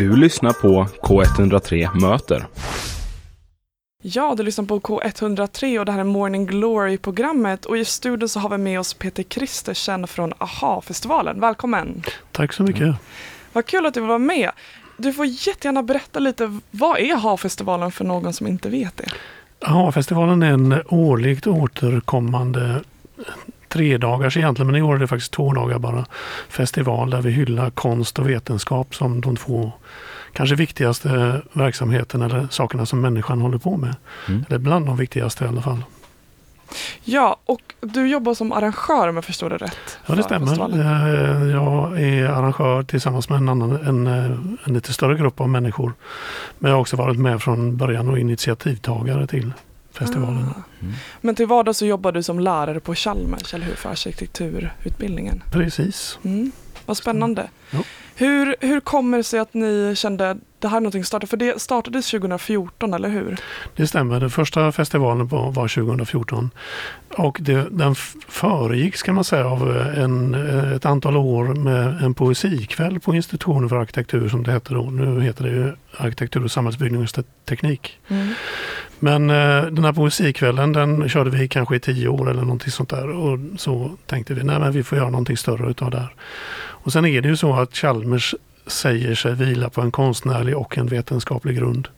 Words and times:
Du 0.00 0.16
lyssnar 0.16 0.52
på 0.52 0.86
K103 1.02 2.00
Möter. 2.00 2.46
Ja, 4.02 4.34
du 4.36 4.42
lyssnar 4.42 4.64
på 4.64 4.80
K103 4.80 5.78
och 5.78 5.84
det 5.84 5.92
här 5.92 5.98
är 5.98 6.04
Morning 6.04 6.46
Glory-programmet 6.46 7.64
och 7.64 7.78
i 7.78 7.84
studion 7.84 8.28
så 8.28 8.40
har 8.40 8.48
vi 8.48 8.58
med 8.58 8.80
oss 8.80 8.94
Peter 8.94 9.22
Kristersen 9.22 10.06
från 10.06 10.32
AHA-festivalen. 10.38 11.40
Välkommen! 11.40 12.02
Tack 12.32 12.52
så 12.52 12.62
mycket. 12.62 12.94
Vad 13.52 13.66
kul 13.66 13.86
att 13.86 13.94
du 13.94 14.00
vill 14.00 14.08
vara 14.08 14.18
med. 14.18 14.50
Du 14.96 15.12
får 15.12 15.26
jättegärna 15.26 15.82
berätta 15.82 16.18
lite, 16.18 16.58
vad 16.70 16.98
är 16.98 17.14
AHA-festivalen 17.14 17.92
för 17.92 18.04
någon 18.04 18.32
som 18.32 18.46
inte 18.46 18.68
vet 18.68 18.96
det? 18.96 19.08
AHA-festivalen 19.60 20.42
är 20.42 20.52
en 20.52 20.82
årligt 20.88 21.46
återkommande 21.46 22.82
tre 23.70 23.98
dagars 23.98 24.36
egentligen, 24.36 24.66
men 24.66 24.76
i 24.76 24.82
år 24.82 24.94
är 24.94 24.98
det 24.98 25.06
faktiskt 25.06 25.32
två 25.32 25.52
dagar 25.52 25.78
bara, 25.78 26.04
festival 26.48 27.10
där 27.10 27.20
vi 27.22 27.30
hyllar 27.30 27.70
konst 27.70 28.18
och 28.18 28.28
vetenskap 28.30 28.94
som 28.94 29.20
de 29.20 29.36
två 29.36 29.72
kanske 30.32 30.56
viktigaste 30.56 31.40
verksamheterna 31.52 32.24
eller 32.24 32.48
sakerna 32.50 32.86
som 32.86 33.00
människan 33.00 33.40
håller 33.40 33.58
på 33.58 33.76
med. 33.76 33.94
Mm. 34.28 34.44
Eller 34.48 34.58
bland 34.58 34.86
de 34.86 34.96
viktigaste 34.96 35.44
i 35.44 35.48
alla 35.48 35.62
fall. 35.62 35.82
Ja, 37.04 37.36
och 37.46 37.60
du 37.80 38.08
jobbar 38.08 38.34
som 38.34 38.52
arrangör 38.52 39.08
om 39.08 39.14
jag 39.14 39.24
förstår 39.24 39.50
det 39.50 39.56
rätt. 39.56 39.98
Ja, 40.06 40.14
det 40.14 40.22
stämmer. 40.22 40.46
festivalen. 40.46 40.80
Eh, 40.80 41.50
Jag 41.50 42.00
är 42.02 42.26
arrangör 42.26 42.82
tillsammans 42.82 43.28
med 43.28 43.36
en, 43.36 43.48
annan, 43.48 43.72
en, 43.86 44.06
eh, 44.06 44.24
en 44.64 44.74
lite 44.74 44.92
större 44.92 45.14
grupp 45.14 45.40
av 45.40 45.48
människor. 45.48 45.92
Men 46.58 46.68
jag 46.70 46.76
har 46.76 46.80
också 46.80 46.96
varit 46.96 47.18
med 47.18 47.42
från 47.42 47.76
början 47.76 48.08
och 48.08 48.18
initiativtagare 48.18 49.26
till 49.26 49.52
festivalen. 50.00 50.54
Ah. 50.56 50.62
Men 51.20 51.34
till 51.34 51.46
vardags 51.46 51.78
så 51.78 51.86
jobbar 51.86 52.12
du 52.12 52.22
som 52.22 52.40
lärare 52.40 52.80
på 52.80 52.94
Chalmers, 52.94 53.54
eller 53.54 53.66
hur? 53.66 53.74
För 53.74 53.90
arkitekturutbildningen. 53.90 55.42
Precis. 55.50 56.18
Mm. 56.24 56.52
Vad 56.86 56.96
spännande. 56.96 57.50
Ja. 57.70 57.78
Hur, 58.14 58.56
hur 58.60 58.80
kommer 58.80 59.18
det 59.18 59.24
sig 59.24 59.40
att 59.40 59.54
ni 59.54 59.94
kände 59.96 60.36
det 60.60 60.68
här 60.68 60.76
är 60.76 60.80
någonting 60.80 61.00
att 61.00 61.06
starta? 61.06 61.26
För 61.26 61.36
det 61.36 61.60
startades 61.60 62.10
2014, 62.10 62.94
eller 62.94 63.08
hur? 63.08 63.36
Det 63.76 63.86
stämmer. 63.86 64.20
Den 64.20 64.30
första 64.30 64.72
festivalen 64.72 65.26
var, 65.26 65.52
var 65.52 65.68
2014. 65.68 66.50
Och 67.16 67.38
det, 67.40 67.66
den 67.70 67.94
föregicks 68.28 69.02
kan 69.02 69.14
man 69.14 69.24
säga 69.24 69.46
av 69.46 69.76
en, 69.96 70.34
ett 70.74 70.86
antal 70.86 71.16
år 71.16 71.44
med 71.44 72.02
en 72.02 72.14
poesikväll 72.14 73.00
på 73.00 73.14
institutionen 73.14 73.68
för 73.68 73.76
arkitektur 73.76 74.28
som 74.28 74.42
det 74.42 74.52
hette 74.52 74.74
då. 74.74 74.82
Nu 74.82 75.20
heter 75.20 75.44
det 75.44 75.50
ju 75.50 75.72
arkitektur 75.96 76.44
och 76.44 76.50
samhällsbyggnadsteknik. 76.50 77.98
Mm. 78.08 78.28
Men 78.98 79.30
eh, 79.30 79.62
den 79.62 79.84
här 79.84 79.92
poesikvällen 79.92 80.72
den 80.72 81.08
körde 81.08 81.30
vi 81.30 81.48
kanske 81.48 81.76
i 81.76 81.80
tio 81.80 82.08
år 82.08 82.30
eller 82.30 82.42
någonting 82.42 82.70
sånt 82.70 82.88
där. 82.88 83.08
Och 83.10 83.38
så 83.56 83.90
tänkte 84.06 84.34
vi, 84.34 84.44
nej 84.44 84.58
men 84.58 84.72
vi 84.72 84.82
får 84.82 84.98
göra 84.98 85.10
någonting 85.10 85.36
större 85.36 85.70
utav 85.70 85.90
det 85.90 85.98
här. 85.98 86.14
Och 86.82 86.92
sen 86.92 87.06
är 87.06 87.20
det 87.20 87.28
ju 87.28 87.36
så 87.36 87.54
att 87.54 87.76
Chalmers 87.76 88.34
säger 88.66 89.14
sig 89.14 89.34
vila 89.34 89.70
på 89.70 89.80
en 89.80 89.90
konstnärlig 89.90 90.56
och 90.56 90.78
en 90.78 90.86
vetenskaplig 90.86 91.56
grund. 91.56 91.88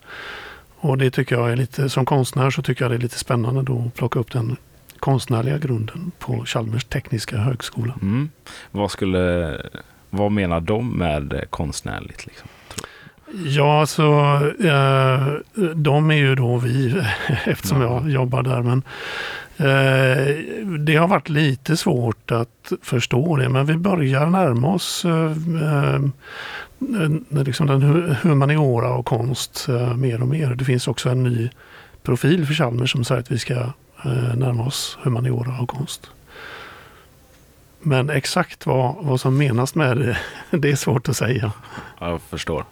Och 0.76 0.98
det 0.98 1.10
tycker 1.10 1.36
jag 1.36 1.52
är 1.52 1.56
lite, 1.56 1.88
som 1.88 2.04
konstnär 2.04 2.50
så 2.50 2.62
tycker 2.62 2.84
jag 2.84 2.90
det 2.90 2.96
är 2.96 3.00
lite 3.00 3.18
spännande 3.18 3.62
då 3.62 3.84
att 3.86 3.94
plocka 3.94 4.18
upp 4.18 4.32
den 4.32 4.56
konstnärliga 4.98 5.58
grunden 5.58 6.12
på 6.18 6.44
Chalmers 6.44 6.84
tekniska 6.84 7.36
högskola. 7.36 7.94
Mm. 8.02 8.30
Vad 8.70 8.90
skulle, 8.90 9.56
vad 10.10 10.32
menar 10.32 10.60
de 10.60 10.98
med 10.98 11.44
konstnärligt? 11.50 12.26
Liksom? 12.26 12.48
Ja, 13.46 13.80
alltså 13.80 14.02
eh, 14.64 15.26
de 15.74 16.10
är 16.10 16.14
ju 16.14 16.34
då 16.34 16.56
vi 16.56 17.02
eftersom 17.44 17.80
Ja. 17.80 18.00
jag 18.02 18.10
jobbar 18.10 18.42
där. 18.42 18.62
Men 18.62 18.82
eh, 19.56 20.36
det 20.78 20.96
har 20.96 21.08
varit 21.08 21.28
lite 21.28 21.76
svårt 21.76 22.30
att 22.30 22.72
förstå 22.82 23.36
det. 23.36 23.48
Men 23.48 23.66
vi 23.66 23.76
börjar 23.76 24.26
närma 24.26 24.68
oss 24.74 25.04
eh, 25.04 25.30
eh, 25.62 26.00
liksom 27.44 27.66
den 27.66 27.82
hu- 27.82 28.14
humaniora 28.22 28.90
och 28.94 29.06
konst 29.06 29.66
eh, 29.68 29.94
mer 29.96 30.20
och 30.22 30.28
mer. 30.28 30.54
Det 30.54 30.64
finns 30.64 30.88
också 30.88 31.08
en 31.10 31.22
ny 31.22 31.50
profil 32.02 32.46
för 32.46 32.54
Chalmers 32.54 32.92
som 32.92 33.04
säger 33.04 33.20
att 33.20 33.30
vi 33.32 33.38
ska 33.38 33.54
eh, 34.04 34.34
närma 34.36 34.62
oss 34.66 34.98
humaniora 35.02 35.60
och 35.60 35.68
konst. 35.68 36.10
Men 37.84 38.10
exakt 38.10 38.66
vad, 38.66 38.94
vad 39.00 39.20
som 39.20 39.38
menas 39.38 39.74
med 39.74 39.96
det, 39.96 40.16
det 40.58 40.70
är 40.70 40.76
svårt 40.76 41.08
att 41.08 41.16
säga. 41.16 41.52
Ja, 42.00 42.10
jag 42.10 42.20
förstår. 42.22 42.64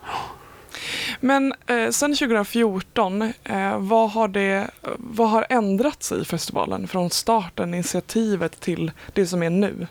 Men 1.21 1.55
eh, 1.67 1.91
sen 1.91 2.15
2014, 2.15 3.23
eh, 3.23 3.79
vad, 3.79 4.11
har 4.11 4.29
det, 4.29 4.71
vad 4.97 5.31
har 5.31 5.47
ändrats 5.49 6.13
i 6.13 6.25
festivalen 6.25 6.89
från 6.89 7.11
starten, 7.11 7.75
initiativet 7.75 8.61
till 8.61 8.91
det 9.13 9.27
som 9.27 9.43
är 9.43 9.51
nu? 9.51 9.87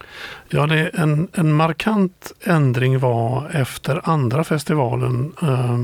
Ja, 0.47 0.68
det 0.68 0.79
är 0.79 1.00
en, 1.00 1.28
en 1.34 1.53
markant 1.53 2.31
ändring 2.44 3.00
var 3.00 3.50
efter 3.53 4.09
andra 4.09 4.44
festivalen. 4.44 5.34
Eh, 5.41 5.79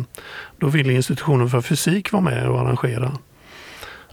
då 0.58 0.68
ville 0.68 0.94
institutionen 0.94 1.50
för 1.50 1.62
fysik 1.62 2.12
vara 2.12 2.24
med 2.24 2.50
och 2.50 2.60
arrangera. 2.60 3.12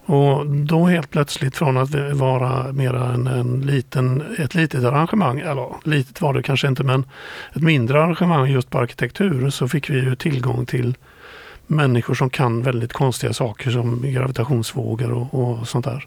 Och 0.05 0.47
då 0.47 0.87
helt 0.87 1.11
plötsligt 1.11 1.57
från 1.57 1.77
att 1.77 1.91
vara 2.13 2.73
mera 2.73 3.13
en, 3.13 3.27
en 3.27 3.61
liten, 3.61 4.23
ett 4.39 4.55
litet 4.55 4.85
arrangemang, 4.85 5.41
eller 5.41 5.75
litet 5.85 6.21
var 6.21 6.35
det 6.35 6.43
kanske 6.43 6.69
inte 6.69 6.85
men 6.85 7.05
ett 7.53 7.63
mindre 7.63 8.03
arrangemang 8.03 8.51
just 8.51 8.71
på 8.71 8.79
arkitektur 8.79 9.51
så 9.51 9.69
fick 9.69 9.91
vi 9.91 9.95
ju 9.95 10.17
tillgång 10.17 10.67
till 10.67 10.95
människor 11.67 12.15
som 12.15 12.31
kan 12.31 12.63
väldigt 12.63 12.93
konstiga 12.93 13.33
saker 13.33 13.71
som 13.71 14.03
gravitationsvågor 14.03 15.13
och, 15.13 15.35
och 15.35 15.69
sånt 15.69 15.85
där. 15.85 16.07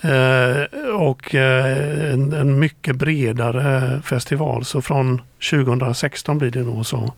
Eh, 0.00 0.86
och 0.94 1.34
eh, 1.34 2.12
en, 2.12 2.32
en 2.32 2.58
mycket 2.58 2.96
bredare 2.96 4.02
festival. 4.04 4.64
Så 4.64 4.82
från 4.82 5.22
2016 5.50 6.38
blir 6.38 6.50
det 6.50 6.62
nog 6.62 6.86
så. 6.86 7.12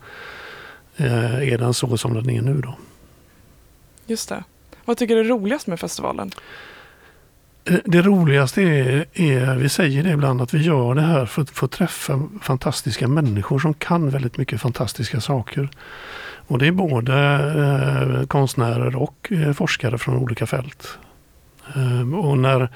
Eh, 0.96 1.52
är 1.52 1.58
den 1.58 1.74
så 1.74 1.96
som 1.96 2.14
den 2.14 2.30
är 2.30 2.42
nu 2.42 2.60
då. 2.60 2.74
Just 4.06 4.28
det. 4.28 4.44
Vad 4.84 4.96
tycker 4.96 5.14
du 5.14 5.20
är 5.20 5.24
roligast 5.24 5.66
med 5.66 5.80
festivalen? 5.80 6.30
Eh, 7.64 7.78
Det 7.84 8.02
roligaste 8.02 8.62
är, 8.62 9.06
är, 9.14 9.56
vi 9.56 9.68
säger 9.68 10.02
det 10.02 10.10
ibland, 10.10 10.42
att 10.42 10.54
vi 10.54 10.62
gör 10.62 10.94
det 10.94 11.00
här 11.00 11.26
för 11.26 11.42
att 11.42 11.50
få 11.50 11.68
träffa 11.68 12.28
fantastiska 12.42 13.08
människor 13.08 13.58
som 13.58 13.74
kan 13.74 14.10
väldigt 14.10 14.36
mycket 14.36 14.60
fantastiska 14.60 15.20
saker. 15.20 15.68
Och 16.46 16.58
det 16.58 16.66
är 16.66 16.72
både 16.72 17.14
eh, 18.20 18.26
konstnärer 18.26 18.96
och 18.96 19.32
eh, 19.32 19.52
forskare 19.52 19.98
från 19.98 20.16
olika 20.16 20.46
fält. 20.46 20.98
Eh, 21.76 22.14
och 22.14 22.38
när, 22.38 22.68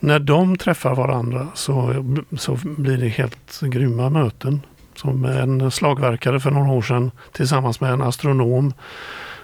när 0.00 0.18
de 0.18 0.56
träffar 0.56 0.94
varandra 0.94 1.48
så, 1.54 2.04
så 2.38 2.58
blir 2.62 2.98
det 2.98 3.08
helt 3.08 3.60
grymma 3.60 4.10
möten. 4.10 4.60
Som 4.94 5.24
en 5.24 5.70
slagverkare 5.70 6.40
för 6.40 6.50
några 6.50 6.72
år 6.72 6.82
sedan 6.82 7.10
tillsammans 7.32 7.80
med 7.80 7.92
en 7.92 8.02
astronom 8.02 8.72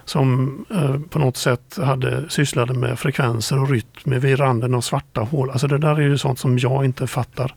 som 0.05 0.59
eh, 0.71 0.99
på 1.11 1.19
något 1.19 1.37
sätt 1.37 1.79
hade 1.83 2.31
sysslade 2.31 2.75
med 2.75 2.99
frekvenser 2.99 3.63
och 3.63 3.71
rytm 3.71 4.21
vid 4.21 4.41
randen 4.41 4.75
av 4.75 4.81
svarta 4.81 5.21
hål. 5.21 5.51
Alltså 5.51 5.67
det 5.67 5.79
där 5.79 5.95
är 5.95 6.01
ju 6.01 6.19
sånt 6.19 6.39
som 6.39 6.59
jag 6.59 6.85
inte 6.85 7.07
fattar. 7.07 7.55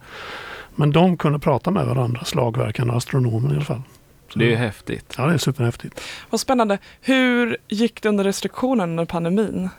Men 0.75 0.91
de 0.91 1.18
kunde 1.18 1.40
prata 1.40 1.72
med 1.72 1.85
varandra, 1.85 2.24
slagverkarna 2.24 2.91
och 2.91 2.97
astronomen 2.97 3.52
i 3.52 3.56
alla 3.56 3.66
fall. 3.66 3.81
Så, 4.30 4.40
Det 4.40 4.46
är 4.46 4.50
ju 4.50 4.56
häftigt. 4.56 5.14
ja, 5.18 5.26
det 5.26 5.34
är 5.34 5.38
superhäftigt. 5.38 6.02
Vad 6.30 6.40
spännande. 6.40 6.78
Hur 7.02 7.58
gick 7.68 8.02
det 8.02 8.10
under 8.10 8.24
restriktionen 8.24 8.90
under 8.90 9.06
pandemin? 9.06 9.70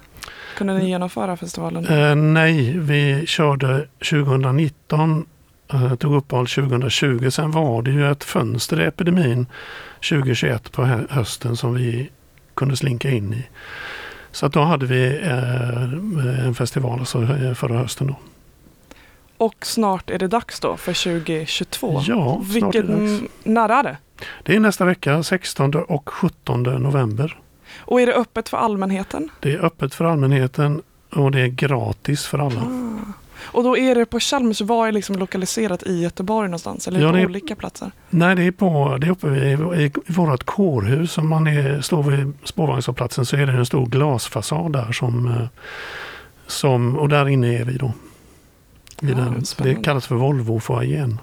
Kunde 0.57 0.75
ni 0.79 0.89
genomföra 0.89 1.37
festivalen? 1.37 1.87
Eh, 1.87 2.15
nej, 2.15 2.79
vi 2.79 3.27
körde 3.27 3.87
2019, 4.11 5.27
eh, 5.73 5.95
tog 5.95 6.15
uppehåll 6.15 6.47
2020. 6.47 7.31
Sen 7.31 7.51
var 7.51 7.83
det 7.83 7.91
ju 7.91 8.11
ett 8.11 8.25
fönster 8.25 8.81
i 8.81 8.85
epidemin 8.85 9.47
2021 10.09 10.73
på 10.73 10.85
hö- 10.85 11.07
hösten 11.11 11.57
som 11.57 11.75
vi 11.75 12.11
kunde 12.55 12.77
slinka 12.77 13.11
in 13.11 13.33
i. 13.35 13.45
Så 14.33 14.47
att 14.47 14.53
då 14.53 14.61
hade 14.61 14.87
vi 14.87 15.21
eh, 15.23 16.47
en 16.47 16.55
festival 16.55 16.99
alltså, 16.99 17.23
eh, 17.23 17.55
förra 17.55 17.79
hösten. 17.79 18.07
Då. 18.07 18.17
Och 19.37 19.55
snart 19.67 20.11
är 20.11 20.19
det 20.19 20.29
dags 20.29 20.61
då 20.61 20.77
för 20.77 20.93
2022. 20.93 22.03
Ja, 22.07 22.43
snart 22.59 22.75
är 22.75 22.83
det 22.83 22.89
dags. 22.89 22.99
mm, 23.01 23.29
när 23.45 23.69
är 23.69 23.83
det? 23.83 23.97
Det 24.43 24.56
är 24.56 24.61
nästa 24.61 24.84
vecka, 24.84 25.23
16 25.23 25.75
och 25.75 26.09
17 26.09 26.62
november. 26.62 27.38
Och 27.79 28.00
är 28.00 28.06
det 28.06 28.15
öppet 28.15 28.49
för 28.49 28.56
allmänheten? 28.56 29.29
Det 29.41 29.53
är 29.53 29.65
öppet 29.65 29.94
för 29.94 30.05
allmänheten 30.05 30.82
och 31.12 31.31
det 31.31 31.41
är 31.41 31.47
gratis 31.49 32.26
för 32.26 32.38
alla. 32.38 32.61
Ah. 32.61 33.12
Och 33.41 33.62
då 33.62 33.76
är 33.76 33.94
det 33.94 34.06
på 34.06 34.20
Chalmers, 34.20 34.61
var 34.61 34.88
är 34.88 34.93
liksom 34.93 35.17
lokaliserat 35.17 35.82
i 35.82 36.00
Göteborg 36.03 36.49
någonstans? 36.49 36.88
Eller 36.88 37.00
Ja, 37.00 37.11
på 37.11 37.17
är- 37.19 37.26
olika 37.26 37.56
platser? 37.56 37.91
Nej, 38.11 38.37
det 38.37 38.43
är, 38.43 38.50
på, 38.50 38.97
det 39.00 39.06
är 39.06 39.11
uppe 39.11 39.29
vid, 39.29 39.43
i, 39.81 39.85
i 40.06 40.12
vårt 40.12 40.44
kårhus. 40.44 41.19
Om 41.19 41.29
man 41.29 41.47
är, 41.47 41.81
står 41.81 42.03
vid 42.03 42.32
spårvagnshållplatsen 42.44 43.26
så 43.26 43.37
är 43.37 43.47
det 43.47 43.53
en 43.53 43.67
stor 43.67 43.87
glasfasad 43.87 44.73
där. 44.73 44.93
Som, 44.93 45.29
eh, 45.29 45.47
som, 46.47 46.97
och 46.99 47.09
där 47.09 47.29
inne 47.29 47.59
är 47.59 47.65
vi 47.65 47.76
då. 47.76 47.87
I 47.87 47.93
Ja, 49.09 49.15
den, 49.15 49.44
det 49.59 49.75
kallas 49.75 50.06
för 50.06 50.15
Volvo-foajén. 50.17 51.19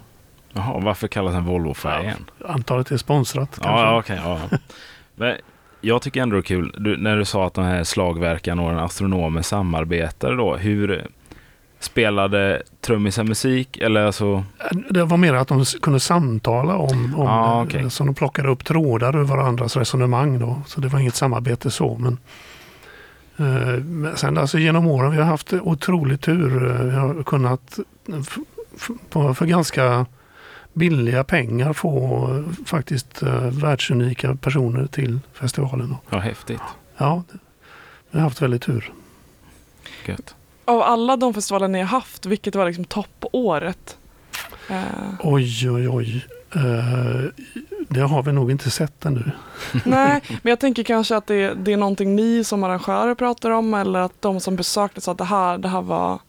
Jaha, 0.56 0.80
varför 0.80 1.08
kallas 1.08 1.34
den 1.34 1.46
Volvo-färgen? 1.46 2.26
Antalet 2.48 2.92
är 2.92 2.98
sponsrat. 2.98 3.60
Ja, 3.64 4.02
kanske. 4.06 4.16
ja, 4.30 4.40
okej. 4.40 4.50
ja. 4.52 4.58
Men 5.16 5.36
jag 5.82 6.02
tycker 6.02 6.22
ändå 6.22 6.36
det 6.36 6.40
är 6.40 6.42
kul, 6.44 6.76
du, 6.78 6.98
när 6.98 7.18
du 7.18 7.26
sa 7.26 7.48
att 7.48 7.54
de 7.54 7.64
här 7.66 7.84
slagverkarna 7.84 8.62
och 8.62 8.70
den 8.70 8.80
astronomen 8.80 9.44
samarbetade 9.44 10.36
då, 10.36 10.56
hur, 10.56 11.08
Spelade 11.80 12.64
trummisen 12.82 13.28
musik 13.28 13.78
eller 13.78 14.06
alltså? 14.06 14.44
Det 14.90 15.04
var 15.04 15.18
mer 15.18 15.34
att 15.34 15.48
de 15.48 15.66
kunde 15.82 16.00
samtala 16.00 16.76
om, 16.78 17.16
om 17.18 17.28
Ah, 17.28 17.58
det. 17.60 17.68
okej. 17.68 17.90
Så 17.92 18.04
de 18.04 18.16
plockade 18.16 18.50
upp 18.50 18.66
trådar 18.66 19.16
ur 19.18 19.24
varandras 19.24 19.78
resonemang 19.78 20.40
då. 20.40 20.62
Så 20.68 20.82
det 20.82 20.88
var 20.88 21.00
inget 21.00 21.16
samarbete 21.16 21.72
så. 21.72 21.98
Men, 21.98 22.18
eh, 23.38 23.84
men 23.84 24.18
sen 24.18 24.38
alltså 24.38 24.58
genom 24.60 24.88
åren 24.88 25.12
vi 25.12 25.18
har 25.18 25.24
haft 25.26 25.54
otrolig 25.54 26.22
tur. 26.22 26.72
Eh, 26.72 26.86
Vi 26.86 26.96
har 26.96 27.24
kunnat 27.24 27.80
f- 28.28 28.38
f- 28.76 28.90
på, 29.10 29.34
för 29.34 29.46
ganska 29.46 30.06
billiga 30.76 31.24
pengar 31.24 31.74
få 31.74 32.28
faktiskt 32.66 33.24
eh, 33.24 33.42
världsunika 33.42 34.36
personer 34.36 34.88
till 34.88 35.20
festivalen. 35.34 35.96
Ja, 36.10 36.18
häftigt. 36.20 36.62
Ja, 36.98 37.24
det- 37.32 37.38
vi 38.12 38.20
har 38.20 38.24
haft 38.24 38.42
väldigt 38.42 38.62
tur. 38.62 38.94
Gött. 40.06 40.36
Av 40.66 40.82
alla 40.82 41.18
de 41.18 41.34
festivaler 41.34 41.68
ni 41.68 41.80
har 41.80 41.86
haft, 41.86 42.26
vilket 42.26 42.56
var 42.56 42.66
liksom 42.66 42.86
toppåret? 42.86 43.98
Eh, 44.70 44.84
Oj, 45.20 45.70
oj, 45.72 45.90
oj. 45.90 46.26
Eh, 46.56 47.26
det 47.90 48.00
har 48.00 48.24
vi 48.24 48.32
nog 48.32 48.52
inte 48.52 48.70
sett 48.70 49.06
ännu. 49.06 49.32
nej, 49.86 50.22
men 50.28 50.50
jag 50.50 50.60
tänker 50.60 50.84
kanske 50.84 51.16
att 51.18 51.28
det, 51.28 51.54
det 51.54 51.74
är 51.74 51.78
någonting 51.78 52.16
ni 52.16 52.44
som 52.44 52.64
arrangörer 52.64 53.16
pratar 53.16 53.52
om 53.52 53.74
eller 53.74 54.00
att 54.00 54.22
de 54.22 54.40
som 54.40 54.56
besökte 54.56 55.02
sa 55.02 55.12
att 55.12 55.18
det 55.18 55.24
här, 55.24 55.58
det 55.58 55.68
här, 55.68 55.82
var, 55.82 56.20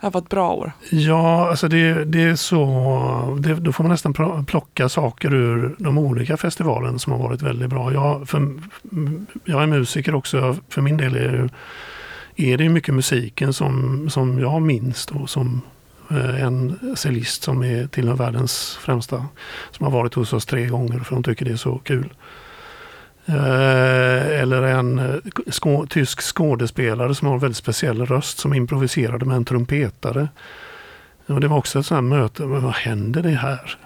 det 0.00 0.06
här 0.06 0.10
var 0.10 0.20
ett 0.20 0.28
bra 0.28 0.52
år. 0.52 0.72
Ja, 0.90 1.48
alltså 1.50 1.68
det, 1.68 2.04
det 2.04 2.22
är 2.22 2.36
så. 2.36 3.38
Det, 3.40 3.54
då 3.54 3.72
får 3.72 3.84
man 3.84 3.90
nästan 3.90 4.44
plocka 4.46 4.88
saker 4.88 5.34
ur 5.34 5.76
de 5.78 5.98
olika 5.98 6.36
festivalen 6.36 6.98
som 6.98 7.12
har 7.12 7.20
varit 7.20 7.42
väldigt 7.42 7.70
bra. 7.70 7.92
Jag, 7.92 8.28
för, 8.28 8.48
jag 9.44 9.62
är 9.62 9.66
musiker 9.66 10.14
också. 10.14 10.56
För 10.68 10.82
min 10.82 10.96
del 10.96 11.16
är 11.16 11.50
det, 12.36 12.52
är 12.52 12.58
det 12.58 12.68
mycket 12.68 12.94
musiken 12.94 13.52
som, 13.52 14.06
som 14.10 14.38
jag 14.38 14.62
minns 14.62 15.06
då, 15.06 15.26
som 15.26 15.62
eh, 16.10 16.42
en 16.42 16.78
cellist 16.96 17.42
som 17.42 17.62
är 17.62 17.86
tillhör 17.86 18.14
världens 18.14 18.78
främsta. 18.80 19.26
Som 19.70 19.84
har 19.84 19.90
varit 19.90 20.14
hos 20.14 20.32
oss 20.32 20.46
tre 20.46 20.66
gånger 20.66 20.98
för 20.98 21.14
de 21.14 21.22
tycker 21.22 21.44
det 21.44 21.52
är 21.52 21.56
så 21.56 21.78
kul. 21.78 22.08
Eh, 23.26 24.40
eller 24.40 24.62
en 24.62 24.98
eh, 24.98 25.14
skå, 25.46 25.86
tysk 25.86 26.20
skådespelare 26.22 27.14
som 27.14 27.26
har 27.28 27.34
en 27.34 27.40
väldigt 27.40 27.56
speciell 27.56 28.06
röst 28.06 28.38
som 28.38 28.54
improviserade 28.54 29.24
med 29.24 29.36
en 29.36 29.44
trumpetare. 29.44 30.28
Och 31.26 31.40
det 31.40 31.48
var 31.48 31.56
också 31.58 31.78
ett 31.78 31.86
sånt 31.86 31.96
här 31.96 32.18
möte, 32.18 32.42
men 32.42 32.62
vad 32.62 32.72
händer 32.74 33.22
det 33.22 33.30
här? 33.30 33.78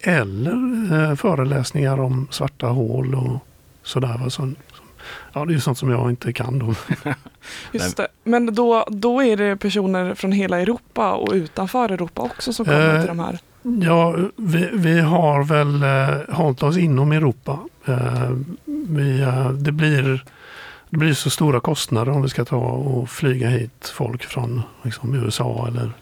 Eller 0.00 0.52
eh, 1.10 1.14
föreläsningar 1.16 2.00
om 2.00 2.28
svarta 2.30 2.66
hål 2.66 3.14
och 3.14 3.38
sådär. 3.82 4.28
som- 4.28 4.56
Ja, 5.32 5.44
det 5.44 5.50
är 5.50 5.54
ju 5.54 5.60
sånt 5.60 5.78
som 5.78 5.90
jag 5.90 6.10
inte 6.10 6.32
kan 6.32 6.58
då. 6.58 6.74
Just 7.72 7.96
det. 7.96 8.08
Men 8.24 8.54
då, 8.54 8.84
då 8.88 9.22
är 9.22 9.36
det 9.36 9.56
personer 9.56 10.14
från 10.14 10.32
hela 10.32 10.60
Europa 10.60 11.12
och 11.12 11.32
utanför 11.34 11.88
Europa 11.92 12.22
också 12.22 12.52
som 12.52 12.64
kommer 12.66 12.94
Eh, 12.94 13.00
till 13.00 13.08
de 13.08 13.18
här. 13.18 13.38
Ja, 13.62 14.16
vi, 14.36 14.68
vi 14.72 15.00
har 15.00 15.44
väl 15.44 15.82
eh, 15.82 16.34
hållit 16.34 16.62
oss 16.62 16.76
inom 16.76 17.12
Europa. 17.12 17.58
Eh, 17.86 18.30
vi, 18.88 19.20
eh, 19.20 19.50
det, 19.50 19.72
blir, 19.72 20.24
det 20.90 20.96
blir 20.96 21.14
så 21.14 21.30
stora 21.30 21.60
kostnader 21.60 22.12
om 22.12 22.22
vi 22.22 22.28
ska 22.28 22.44
ta 22.44 22.56
och 22.56 23.10
flyga 23.10 23.48
hit 23.48 23.92
folk 23.94 24.24
från 24.24 24.62
liksom, 24.82 25.14
USA 25.14 25.66
eller 25.68 25.92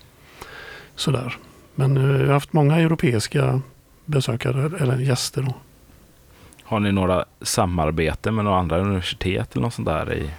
sådär. 0.95 1.37
Men 1.75 1.97
eh, 1.97 2.03
vi 2.03 2.27
har 2.27 2.33
haft 2.33 2.53
många 2.53 2.77
europeiska 2.77 3.61
besökare 4.05 4.71
eller 4.81 4.99
gäster. 4.99 5.43
Då. 5.43 5.55
Har 6.65 6.81
ni 6.81 6.93
några 6.93 7.25
samarbeten 7.41 8.35
med 8.35 8.45
några 8.45 8.59
andra 8.59 8.79
universitet 8.79 9.53
eller 9.53 9.63
något 9.63 9.75
sånt 9.75 9.89
där? 9.89 10.13
I? 10.13 10.31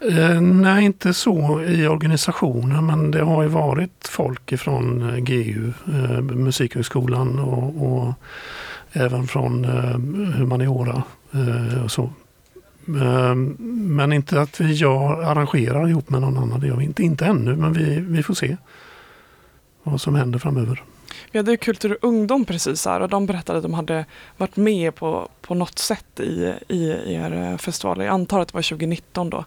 Eh, 0.00 0.40
nej, 0.40 0.84
inte 0.84 1.14
så 1.14 1.62
i 1.62 1.86
organisationen, 1.86 2.86
men 2.86 3.10
det 3.10 3.22
har 3.22 3.42
ju 3.42 3.48
varit 3.48 4.08
folk 4.10 4.52
ifrån 4.52 5.10
eh, 5.10 5.16
GU, 5.16 5.72
eh, 5.86 6.20
Musikhögskolan 6.20 7.38
och, 7.38 7.86
och 7.86 8.14
även 8.92 9.26
från 9.26 9.64
eh, 9.64 9.98
humaniora 10.38 11.02
eh, 11.32 11.84
och 11.84 11.90
så. 11.90 12.02
Eh, 12.88 13.34
men 13.34 14.12
inte 14.12 14.40
att 14.40 14.60
vi 14.60 14.72
gör, 14.72 15.22
arrangerar 15.22 15.88
ihop 15.88 16.10
med 16.10 16.20
någon 16.20 16.38
annan, 16.38 16.60
det 16.60 16.66
gör 16.66 16.76
vi 16.76 16.84
inte. 16.84 17.02
Inte 17.02 17.26
ännu, 17.26 17.56
men 17.56 17.72
vi, 17.72 18.00
vi 18.00 18.22
får 18.22 18.34
se 18.34 18.56
vad 19.82 20.00
som 20.00 20.14
händer 20.14 20.38
framöver. 20.38 20.82
Vi 21.32 21.38
hade 21.38 21.56
Kultur 21.56 21.92
och 21.92 22.08
ungdom 22.08 22.44
precis 22.44 22.86
här 22.86 23.00
och 23.00 23.08
de 23.08 23.26
berättade 23.26 23.58
att 23.58 23.62
de 23.62 23.74
hade 23.74 24.04
varit 24.36 24.56
med 24.56 24.94
på, 24.94 25.28
på 25.40 25.54
något 25.54 25.78
sätt 25.78 26.20
i, 26.20 26.54
i 26.68 27.14
er 27.14 27.32
eh, 27.32 27.56
festival. 27.56 27.98
Jag 27.98 28.08
antar 28.08 28.40
att 28.40 28.48
det 28.48 28.54
var 28.54 28.62
2019 28.62 29.30
då. 29.30 29.44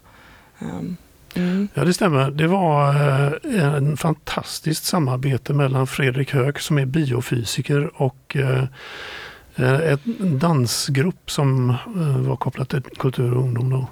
Ehm, 0.58 0.96
mm. 1.34 1.68
Ja, 1.74 1.84
det 1.84 1.94
stämmer. 1.94 2.30
Det 2.30 2.46
var 2.46 2.88
eh, 2.94 3.74
en 3.74 3.96
fantastiskt 3.96 4.84
samarbete 4.84 5.52
mellan 5.52 5.86
Fredrik 5.86 6.32
Höök 6.32 6.58
som 6.58 6.78
är 6.78 6.86
biofysiker 6.86 8.02
och 8.02 8.36
eh, 8.36 8.64
ett 9.56 10.04
dansgrupp 10.40 11.30
som 11.30 11.70
eh, 11.70 12.18
var 12.18 12.36
kopplat 12.36 12.68
till 12.68 12.82
kultur 12.82 13.34
och 13.34 13.42
ungdom. 13.42 13.70
Då. 13.70 13.86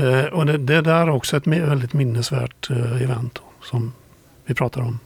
Eh, 0.00 0.24
och 0.24 0.46
det, 0.46 0.58
det 0.58 0.80
där 0.80 1.00
är 1.00 1.10
också 1.10 1.36
ett 1.36 1.46
väldigt 1.46 1.92
minnesvärt 1.92 2.70
eh, 2.70 3.02
event 3.02 3.34
då, 3.34 3.42
som 3.66 3.92
vi 4.44 4.54
pratar 4.54 4.80
om. 4.80 4.98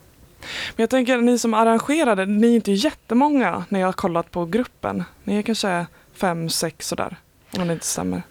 Men 0.76 0.82
jag 0.82 0.90
tänker 0.90 1.19
ni 1.19 1.38
som 1.38 1.55
arrangerade, 1.55 2.26
ni 2.26 2.50
är 2.50 2.55
inte 2.55 2.72
jättemånga 2.72 3.64
när 3.69 3.81
jag 3.81 3.87
har 3.87 3.93
kollat 3.93 4.31
på 4.31 4.44
gruppen. 4.44 5.05
Ni 5.25 5.37
är 5.38 5.43
kanske 5.43 5.87
fem, 6.14 6.49
sex 6.50 6.88
sådär. 6.88 7.16
Om 7.58 7.66
det 7.66 7.72
inte 7.72 7.87
stämmer. 7.87 8.22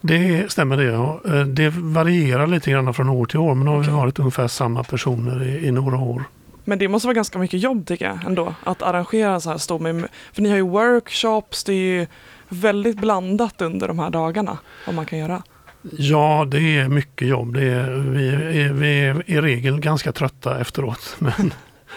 Det 0.00 0.52
stämmer 0.52 0.76
det. 0.76 0.84
Ja. 0.84 1.20
Eh, 1.26 1.40
Det 1.46 1.68
varierar 1.68 2.46
lite 2.46 2.70
grann 2.70 2.94
från 2.94 3.08
år 3.08 3.26
till 3.26 3.38
år 3.38 3.54
men 3.54 3.64
nu 3.64 3.70
har 3.70 3.80
vi 3.80 3.90
varit 3.90 4.18
ungefär 4.18 4.48
samma 4.48 4.84
personer 4.84 5.42
i, 5.42 5.66
i 5.66 5.70
några 5.70 5.96
år. 5.96 6.24
Men 6.64 6.78
det 6.78 6.88
måste 6.88 7.06
vara 7.06 7.14
ganska 7.14 7.38
mycket 7.38 7.60
jobb 7.60 7.86
tycker 7.86 8.04
jag 8.04 8.24
ändå. 8.26 8.54
Att 8.64 8.82
arrangera 8.82 9.34
en 9.34 9.40
så 9.40 9.50
här 9.50 9.58
stor 9.58 9.78
med, 9.78 10.08
För 10.32 10.42
ni 10.42 10.48
har 10.48 10.56
ju 10.56 10.62
workshops, 10.62 11.64
det 11.64 11.72
är 11.72 11.76
ju 11.76 12.06
väldigt 12.48 12.96
blandat 12.96 13.62
under 13.62 13.88
de 13.88 13.98
här 13.98 14.10
dagarna. 14.10 14.58
Vad 14.86 14.94
man 14.94 15.06
kan 15.06 15.18
göra. 15.18 15.42
Ja, 15.90 16.46
det 16.50 16.78
är 16.78 16.88
mycket 16.88 17.28
jobb. 17.28 17.54
Det 17.54 17.62
är, 17.62 17.90
vi, 17.90 18.28
är, 18.28 18.72
vi 18.72 19.00
är 19.00 19.30
i 19.30 19.40
regel 19.40 19.80
ganska 19.80 20.12
trötta 20.12 20.60
efteråt, 20.60 21.16
men 21.18 21.54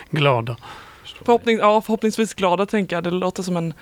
glada. 0.09 0.57
Förhoppning, 1.25 1.57
ja, 1.57 1.81
förhoppningsvis 1.81 2.33
glada 2.33 2.65
tänker 2.65 2.95
jag. 2.95 3.03
Det 3.03 3.11
låter 3.11 3.43
som 3.43 3.57
en... 3.57 3.73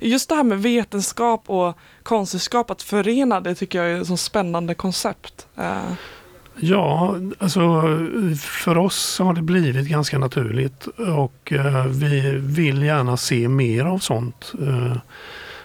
Just 0.00 0.28
det 0.28 0.34
här 0.34 0.42
med 0.42 0.62
vetenskap 0.62 1.50
och 1.50 1.78
konstnärskap, 2.02 2.70
att 2.70 2.82
förena 2.82 3.40
det 3.40 3.54
tycker 3.54 3.82
jag 3.82 3.90
är 3.90 4.00
ett 4.00 4.06
så 4.06 4.16
spännande 4.16 4.74
koncept. 4.74 5.46
Ja, 6.56 7.16
alltså 7.38 7.82
för 8.36 8.78
oss 8.78 9.18
har 9.18 9.34
det 9.34 9.42
blivit 9.42 9.88
ganska 9.88 10.18
naturligt 10.18 10.86
och 10.86 11.52
eh, 11.52 11.86
vi 11.86 12.36
vill 12.36 12.82
gärna 12.82 13.16
se 13.16 13.48
mer 13.48 13.84
av 13.84 13.98
sånt. 13.98 14.52
Eh, 14.62 14.96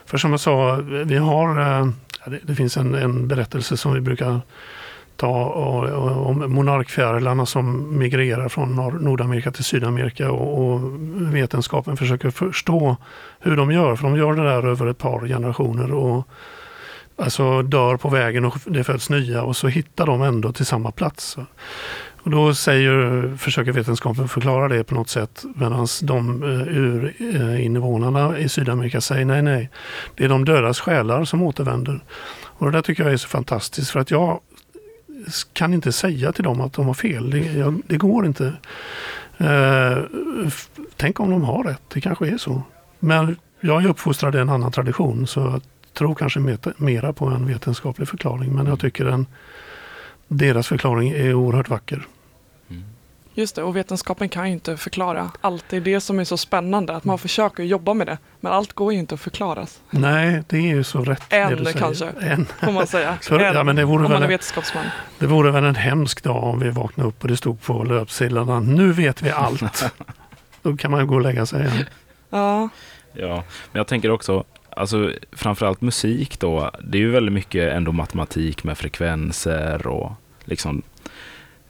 för 0.06 0.18
som 0.18 0.32
jag 0.32 0.40
sa, 0.40 0.76
vi 1.06 1.18
har, 1.18 1.80
eh, 1.80 1.88
det, 2.26 2.40
det 2.44 2.56
finns 2.56 2.78
en, 2.78 2.96
en 2.96 3.28
berättelse 3.28 3.78
som 3.78 3.94
vi 3.94 4.02
brukar 4.02 4.42
ta 5.16 5.50
om 6.26 6.54
monarkfjärilarna 6.54 7.46
som 7.46 7.98
migrerar 8.00 8.50
från 8.50 8.76
Nordamerika 9.02 9.52
till 9.52 9.64
Sydamerika 9.64 10.32
och, 10.32 10.64
och 10.64 10.82
vetenskapen 11.34 11.98
försöker 11.98 12.30
förstå 12.30 12.98
hur 13.40 13.58
de 13.58 13.72
gör, 13.72 13.96
för 13.96 14.04
de 14.04 14.18
gör 14.18 14.34
det 14.34 14.44
där 14.44 14.68
över 14.68 14.88
ett 14.88 14.98
par 14.98 15.28
generationer. 15.28 15.92
och 15.92 16.28
alltså 17.18 17.62
dör 17.62 17.98
på 17.98 18.10
vägen 18.10 18.46
och 18.46 18.58
det 18.66 18.84
föds 18.84 19.10
nya 19.10 19.44
och 19.44 19.58
så 19.58 19.68
hittar 19.68 20.06
de 20.06 20.22
ändå 20.22 20.52
till 20.52 20.66
samma 20.66 20.92
plats. 20.92 21.38
Och 22.28 22.32
då 22.32 22.54
säger, 22.54 23.36
försöker 23.38 23.72
vetenskapen 23.72 24.28
förklara 24.28 24.68
det 24.68 24.84
på 24.84 24.96
något 24.96 25.10
sätt 25.10 25.44
medan 25.56 25.88
de 26.02 26.44
eh, 26.44 26.78
urinvånarna 27.28 28.38
eh, 28.38 28.46
i 28.46 28.50
Sydamerika 28.50 29.02
säger 29.02 29.26
nej, 29.26 29.42
nej. 29.42 29.70
Det 30.16 30.26
är 30.26 30.30
de 30.30 30.46
dödas 30.46 30.80
själar 30.80 31.26
som 31.26 31.42
återvänder. 31.42 32.04
Och 32.44 32.66
det 32.66 32.72
där 32.72 32.82
tycker 32.82 33.04
jag 33.04 33.14
är 33.14 33.18
så 33.18 33.28
fantastiskt 33.28 33.92
för 33.92 34.00
att 34.00 34.12
jag 34.12 34.40
kan 35.54 35.74
inte 35.74 35.92
säga 35.92 36.32
till 36.32 36.44
dem 36.44 36.62
att 36.62 36.74
de 36.74 36.88
har 36.88 36.94
fel. 36.94 37.30
Det, 37.30 37.40
jag, 37.40 37.82
det 37.88 37.98
går 37.98 38.26
inte. 38.26 38.54
Eh, 39.38 39.98
tänk 40.96 41.20
om 41.20 41.30
de 41.30 41.44
har 41.44 41.64
rätt, 41.64 41.82
det 41.94 42.02
kanske 42.02 42.28
är 42.28 42.38
så. 42.38 42.62
Men 43.00 43.36
jag 43.62 43.84
är 43.84 43.90
uppfostrad 43.90 44.36
i 44.36 44.40
en 44.40 44.50
annan 44.50 44.72
tradition 44.72 45.28
så 45.28 45.48
att 45.48 45.64
tror 45.98 46.16
kanske 46.16 46.40
mera 46.78 47.14
på 47.14 47.26
en 47.26 47.48
vetenskaplig 47.48 48.08
förklaring. 48.08 48.56
Men 48.56 48.66
jag 48.66 48.80
tycker 48.80 49.06
den, 49.06 49.26
deras 50.28 50.68
förklaring 50.68 51.10
är 51.10 51.34
oerhört 51.34 51.70
vacker. 51.70 52.08
just 53.34 53.56
det, 53.56 53.64
och 53.64 53.76
vetenskapen 53.76 54.30
kan 54.30 54.46
ju 54.48 54.54
inte 54.54 54.78
förklara 54.78 55.32
allt. 55.42 55.66
Det 55.70 55.78
är 55.78 55.82
det 55.82 56.02
som 56.02 56.20
är 56.20 56.24
så 56.24 56.38
spännande, 56.38 56.96
att 56.96 57.04
man 57.04 57.18
försöker 57.20 57.64
jobba 57.64 57.94
med 57.94 58.08
det. 58.08 58.18
Men 58.40 58.52
allt 58.52 58.74
går 58.74 58.94
ju 58.94 59.00
inte 59.00 59.16
att 59.16 59.22
förklaras, 59.22 59.80
Nej, 59.90 60.44
det 60.48 60.58
är 60.58 60.62
ju 60.62 60.84
så 60.84 61.04
rätt. 61.04 61.24
det 61.30 61.36
Än 61.36 61.56
du 61.58 61.64
säger. 61.66 61.80
kanske. 61.80 62.06
En. 62.20 62.46
får 62.46 62.72
man 62.72 62.88
säga. 62.88 63.18
För- 63.22 63.40
ja, 63.40 63.64
men 63.64 63.76
det 63.76 63.86
vore 63.86 63.96
om 63.98 64.04
man 64.04 64.12
väl- 64.12 64.24
är 64.24 64.28
vetenskapsman. 64.28 64.86
Det 65.20 65.28
vore 65.28 65.52
väl 65.52 65.64
en 65.64 65.76
hemsk 65.76 66.24
dag 66.24 66.44
om 66.44 66.60
vi 66.60 66.70
vaknade 66.70 67.10
upp 67.10 67.22
och 67.22 67.28
det 67.28 67.38
stod 67.38 67.62
på 67.62 67.84
löpsedlarna 67.84 68.60
nu 68.60 68.92
vet 68.92 69.22
vi 69.22 69.30
allt. 69.32 69.92
Då 70.62 70.78
kan 70.78 70.92
man 70.92 71.00
ju 71.00 71.06
gå 71.06 71.16
och 71.16 71.22
lägga 71.22 71.46
sig 71.46 71.62
igen. 71.62 71.86
Ja, 72.30 72.70
Ja, 73.14 73.36
men 73.72 73.80
jag 73.80 73.88
tänker 73.88 74.12
också, 74.12 74.44
alltså 74.78 75.14
framförallt 75.32 75.82
musik 75.82 76.40
då, 76.40 76.72
det 76.84 76.98
är 76.98 77.02
ju 77.02 77.12
väldigt 77.12 77.34
mycket 77.34 77.74
ändå 77.74 77.92
matematik 77.92 78.64
med 78.64 78.78
frekvenser 78.78 79.88
och 79.88 80.12
liksom 80.46 80.82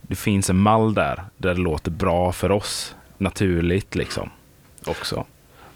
det 0.02 0.16
finns 0.16 0.50
en 0.50 0.58
mall 0.58 0.94
där, 0.94 1.24
där 1.38 1.54
det 1.54 1.62
låter 1.62 1.92
bra 1.92 2.32
för 2.32 2.52
oss, 2.52 2.96
naturligt 3.18 3.96
liksom 3.96 4.30
också. 4.86 5.26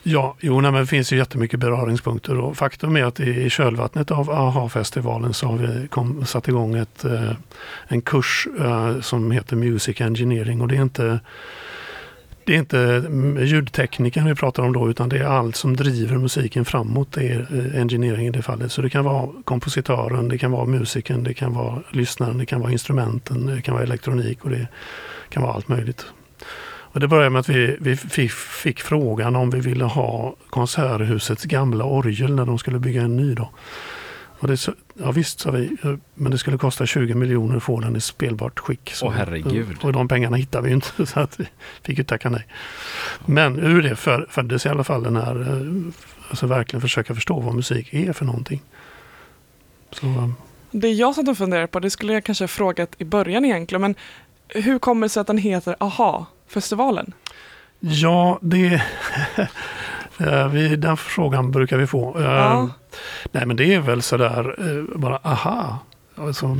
Ja, 0.03 0.35
jo, 0.39 0.61
nej, 0.61 0.71
men 0.71 0.81
det 0.81 0.87
finns 0.87 1.13
ju 1.13 1.17
jättemycket 1.17 1.59
beröringspunkter 1.59 2.37
och 2.37 2.57
faktum 2.57 2.95
är 2.95 3.03
att 3.03 3.19
i 3.19 3.49
kölvattnet 3.49 4.11
av 4.11 4.29
AHA-festivalen 4.29 5.33
så 5.33 5.47
har 5.47 5.57
vi 5.57 5.87
kom, 5.87 6.25
satt 6.25 6.47
igång 6.47 6.75
ett, 6.75 7.05
eh, 7.05 7.31
en 7.87 8.01
kurs 8.01 8.47
eh, 8.59 8.99
som 8.99 9.31
heter 9.31 9.55
Music 9.55 10.01
Engineering 10.01 10.61
och 10.61 10.67
det 10.67 10.75
är 10.75 10.81
inte 10.81 11.19
det 12.51 12.55
är 12.55 12.59
inte 12.59 13.45
ljudtekniken 13.45 14.25
vi 14.25 14.35
pratar 14.35 14.63
om 14.63 14.73
då 14.73 14.89
utan 14.89 15.09
det 15.09 15.17
är 15.17 15.23
allt 15.23 15.55
som 15.55 15.75
driver 15.75 16.17
musiken 16.17 16.65
framåt. 16.65 17.11
Det 17.11 17.27
är 17.27 17.39
eh, 17.39 17.81
engineering 17.81 18.27
i 18.27 18.29
det 18.29 18.41
fallet. 18.41 18.71
Så 18.71 18.81
det 18.81 18.89
kan 18.89 19.05
vara 19.05 19.29
kompositören, 19.43 20.27
det 20.27 20.37
kan 20.37 20.51
vara 20.51 20.65
musiken, 20.65 21.23
det 21.23 21.33
kan 21.33 21.53
vara 21.53 21.83
lyssnaren, 21.89 22.37
det 22.37 22.45
kan 22.45 22.61
vara 22.61 22.71
instrumenten, 22.71 23.45
det 23.45 23.61
kan 23.61 23.73
vara 23.73 23.83
elektronik 23.83 24.45
och 24.45 24.49
det 24.49 24.67
kan 25.29 25.43
vara 25.43 25.53
allt 25.53 25.67
möjligt. 25.67 26.05
Och 26.63 26.99
det 26.99 27.07
började 27.07 27.29
med 27.29 27.39
att 27.39 27.49
vi, 27.49 27.77
vi 27.79 27.97
fick, 27.97 28.31
fick, 28.31 28.79
frågan 28.79 29.35
om 29.35 29.49
vi 29.49 29.59
ville 29.59 29.83
ha 29.83 30.35
Konserthusets 30.49 31.43
gamla 31.43 31.83
orgel 31.83 32.35
när 32.35 32.45
de 32.45 32.57
skulle 32.57 32.79
bygga 32.79 33.01
en 33.01 33.17
ny. 33.17 33.33
Då. 33.33 33.49
Och 34.41 34.47
det, 34.47 34.67
ja 34.93 35.11
visst, 35.11 35.39
sa 35.39 35.51
vi, 35.51 35.77
men 36.13 36.31
det 36.31 36.37
skulle 36.37 36.57
kosta 36.57 36.85
20 36.85 37.13
miljoner 37.13 37.57
att 37.57 37.63
få 37.63 37.79
den 37.79 37.95
i 37.95 38.01
spelbart 38.01 38.59
skick. 38.59 38.93
Åh 39.01 39.11
herregud. 39.11 39.77
Och 39.81 39.93
de 39.93 40.07
pengarna 40.07 40.37
hittade 40.37 40.67
vi 40.67 40.73
inte, 40.73 41.05
så 41.05 41.19
att 41.19 41.39
vi 41.39 41.45
fick 41.83 41.97
ju 41.97 42.03
tacka 42.03 42.29
nej. 42.29 42.47
Men 43.25 43.59
ur 43.59 43.81
det 43.81 43.95
föddes 44.29 44.65
i 44.65 44.69
alla 44.69 44.83
fall 44.83 45.03
den 45.03 45.15
här, 45.15 45.41
eh, 45.41 45.93
alltså 46.29 46.47
verkligen 46.47 46.81
försöka 46.81 47.15
förstå 47.15 47.39
vad 47.39 47.55
musik 47.55 47.93
är 47.93 48.13
för 48.13 48.25
någonting. 48.25 48.61
Så, 49.91 50.07
eh. 50.07 50.29
det 50.71 50.91
jag 50.91 51.15
satt 51.15 51.27
och 51.27 51.37
funderade 51.37 51.67
på, 51.67 51.79
det 51.79 51.89
skulle 51.89 52.13
jag 52.13 52.23
kanske 52.23 52.43
ha 52.43 52.47
frågat 52.47 52.95
i 52.97 53.05
början 53.05 53.45
egentligen, 53.45 53.81
men 53.81 53.95
hur 54.47 54.79
kommer 54.79 55.05
det 55.05 55.09
sig 55.09 55.21
att 55.21 55.27
den 55.27 55.37
heter 55.37 55.75
AHA-festivalen? 55.79 57.13
Ja, 57.79 58.39
det... 58.41 58.83
vi, 60.51 60.75
den 60.75 60.97
frågan 60.97 61.51
brukar 61.51 61.77
vi 61.77 61.87
få. 61.87 62.21
Ja. 62.21 62.69
Nej 63.31 63.45
men 63.45 63.55
det 63.55 63.73
är 63.73 63.79
väl 63.79 64.01
sådär 64.01 64.55
eh, 64.59 64.99
bara 64.99 65.17
aha. 65.17 65.79
Alltså, 66.15 66.57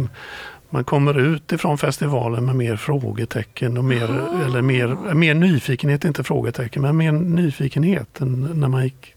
man 0.70 0.84
kommer 0.84 1.20
ut 1.20 1.52
ifrån 1.52 1.78
festivalen 1.78 2.46
med 2.46 2.56
mer 2.56 2.76
frågetecken 2.76 3.78
och 3.78 3.84
mer, 3.84 4.04
aha. 4.04 4.44
eller 4.46 4.62
mer, 4.62 5.14
mer 5.14 5.34
nyfikenhet, 5.34 6.06
inte 6.06 6.24
frågetecken, 6.24 6.82
men 6.82 6.98
mer 6.98 7.12
nyfikenhet 7.12 8.22
än 8.22 8.60
när 8.60 8.68
man 8.68 8.84
gick 8.84 9.14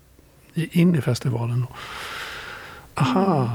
in 0.55 0.95
i 0.95 1.01
festivalen. 1.01 1.67
Aha. 2.95 3.37
Mm. 3.37 3.49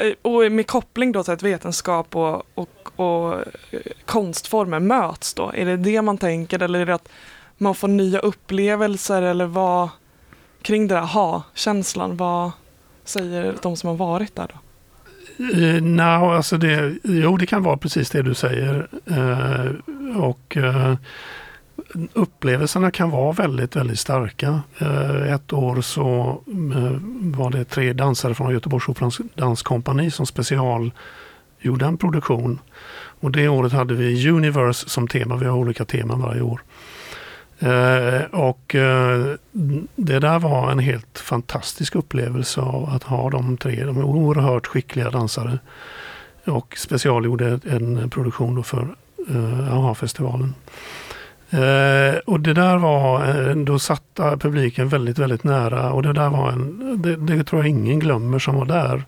Eh, 0.00 0.14
och 0.22 0.52
med 0.52 0.66
koppling 0.66 1.12
då 1.12 1.24
till 1.24 1.32
att 1.32 1.42
vetenskap 1.42 2.16
och, 2.16 2.42
och, 2.54 3.00
och 3.00 3.34
eh, 3.70 3.80
konstformer 4.04 4.80
möts 4.80 5.34
då? 5.34 5.52
Är 5.54 5.66
det 5.66 5.76
det 5.76 6.02
man 6.02 6.18
tänker 6.18 6.62
eller 6.62 6.78
är 6.78 6.86
det 6.86 6.94
att 6.94 7.08
man 7.56 7.74
får 7.74 7.88
nya 7.88 8.18
upplevelser 8.18 9.22
eller 9.22 9.46
vad 9.46 9.88
kring 10.68 10.88
det 10.88 10.94
där 10.94 11.02
ha-känslan? 11.02 12.16
Vad 12.16 12.50
säger 13.04 13.54
de 13.62 13.76
som 13.76 13.88
har 13.88 13.96
varit 13.96 14.36
där 14.36 14.48
då? 14.54 14.58
Eh, 15.44 15.74
uh, 15.74 15.82
no, 15.82 16.02
alltså 16.02 16.58
det, 16.58 16.94
jo, 17.04 17.36
det 17.36 17.46
kan 17.46 17.62
vara 17.62 17.76
precis 17.76 18.10
det 18.10 18.22
du 18.22 18.34
säger. 18.34 18.88
Uh, 19.10 19.70
och 20.16 20.56
uh, 20.56 20.94
upplevelserna 22.12 22.90
kan 22.90 23.10
vara 23.10 23.32
väldigt, 23.32 23.76
väldigt 23.76 23.98
starka. 23.98 24.62
Uh, 24.82 25.32
ett 25.32 25.52
år 25.52 25.80
så 25.80 26.40
var 27.20 27.50
det 27.50 27.64
tre 27.64 27.92
dansare 27.92 28.34
från 28.34 28.52
Göteborgsoperans 28.52 29.20
danskompani 29.34 30.10
som 30.10 30.26
special 30.26 30.92
gjorde 31.60 31.86
en 31.86 31.98
produktion. 31.98 32.60
Och 33.20 33.30
det 33.30 33.48
året 33.48 33.72
hade 33.72 33.94
vi 33.94 34.30
Universe 34.30 34.88
som 34.88 35.08
tema. 35.08 35.36
Vi 35.36 35.46
har 35.46 35.56
olika 35.56 35.84
teman 35.84 36.20
varje 36.20 36.42
år. 36.42 36.62
Eh, 37.58 38.22
och 38.32 38.74
eh, 38.74 39.34
det 39.96 40.18
där 40.18 40.38
var 40.38 40.70
en 40.70 40.78
helt 40.78 41.18
fantastisk 41.18 41.94
upplevelse 41.94 42.60
av 42.60 42.88
att 42.88 43.02
ha 43.02 43.30
de 43.30 43.56
tre, 43.56 43.84
de 43.84 43.98
är 43.98 44.02
oerhört 44.02 44.66
skickliga 44.66 45.10
dansare. 45.10 45.58
Och 46.44 46.74
specialgjorde 46.78 47.60
en 47.70 48.10
produktion 48.10 48.64
för 48.64 48.88
eh, 49.28 49.74
AHA-festivalen. 49.74 50.54
Eh, 51.50 52.18
och 52.26 52.40
det 52.40 52.52
där 52.52 52.76
var, 52.76 53.28
eh, 53.28 53.56
då 53.56 53.78
satt 53.78 54.20
publiken 54.40 54.88
väldigt, 54.88 55.18
väldigt 55.18 55.44
nära 55.44 55.92
och 55.92 56.02
det 56.02 56.12
där 56.12 56.28
var 56.28 56.52
en, 56.52 57.02
det, 57.02 57.16
det 57.16 57.44
tror 57.44 57.62
jag 57.62 57.68
ingen 57.68 57.98
glömmer 57.98 58.38
som 58.38 58.54
var 58.56 58.64
där. 58.64 59.04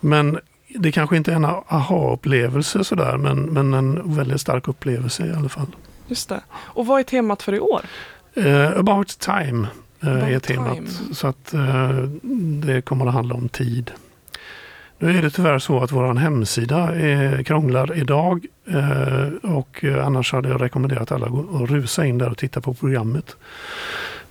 Men 0.00 0.38
det 0.68 0.92
kanske 0.92 1.16
inte 1.16 1.32
är 1.32 1.36
en 1.36 1.44
aha-upplevelse 1.44 2.84
sådär, 2.84 3.16
men, 3.16 3.42
men 3.42 3.74
en 3.74 4.16
väldigt 4.16 4.40
stark 4.40 4.68
upplevelse 4.68 5.26
i 5.26 5.32
alla 5.32 5.48
fall. 5.48 5.76
Just 6.06 6.28
det. 6.28 6.40
Och 6.54 6.86
vad 6.86 7.00
är 7.00 7.04
temat 7.04 7.42
för 7.42 7.54
i 7.54 7.60
år? 7.60 7.80
Uh, 8.36 8.78
about 8.78 9.08
time 9.18 9.66
uh, 10.04 10.10
about 10.10 10.28
är 10.28 10.38
temat. 10.38 10.74
Time. 10.74 10.88
Så 11.14 11.26
att 11.26 11.54
uh, 11.54 12.02
det 12.64 12.82
kommer 12.82 13.06
att 13.06 13.14
handla 13.14 13.34
om 13.34 13.48
tid. 13.48 13.90
Nu 14.98 15.18
är 15.18 15.22
det 15.22 15.30
tyvärr 15.30 15.58
så 15.58 15.82
att 15.82 15.92
vår 15.92 16.14
hemsida 16.14 16.94
är, 16.94 17.42
krånglar 17.42 17.98
idag 17.98 18.46
och 19.42 19.84
annars 19.84 20.32
hade 20.32 20.48
jag 20.48 20.60
rekommenderat 20.60 21.12
alla 21.12 21.26
att 21.26 21.70
rusa 21.70 22.06
in 22.06 22.18
där 22.18 22.30
och 22.30 22.38
titta 22.38 22.60
på 22.60 22.74
programmet. 22.74 23.36